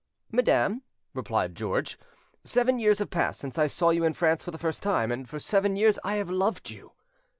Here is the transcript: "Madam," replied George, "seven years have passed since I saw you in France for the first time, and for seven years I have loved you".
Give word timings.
"Madam," 0.31 0.81
replied 1.13 1.53
George, 1.53 1.95
"seven 2.43 2.79
years 2.79 2.97
have 2.97 3.11
passed 3.11 3.39
since 3.39 3.59
I 3.59 3.67
saw 3.67 3.91
you 3.91 4.03
in 4.03 4.13
France 4.13 4.43
for 4.43 4.49
the 4.49 4.57
first 4.57 4.81
time, 4.81 5.11
and 5.11 5.29
for 5.29 5.37
seven 5.39 5.75
years 5.75 5.99
I 6.03 6.15
have 6.15 6.31
loved 6.31 6.71
you". 6.71 6.93